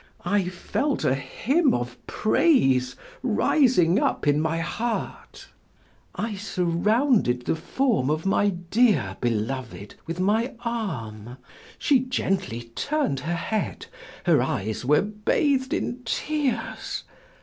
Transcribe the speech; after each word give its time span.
I 0.25 0.49
felt 0.49 1.05
a 1.05 1.13
hymn 1.13 1.75
of 1.75 1.95
praise 2.07 2.95
rising 3.21 3.99
up 3.99 4.25
in 4.25 4.41
my 4.41 4.57
heart. 4.57 5.49
I 6.15 6.33
surrounded 6.37 7.45
the 7.45 7.55
form 7.55 8.09
of 8.09 8.25
my 8.25 8.49
dear 8.49 9.15
beloved 9.21 9.93
with 10.07 10.19
my 10.19 10.55
arm; 10.65 11.37
she 11.77 11.99
gently 11.99 12.71
turned 12.73 13.19
her 13.19 13.35
head; 13.35 13.85
her 14.25 14.41
eyes 14.41 14.83
were 14.83 15.03
bathed 15.03 15.71
in 15.71 15.99
tears. 16.03 17.03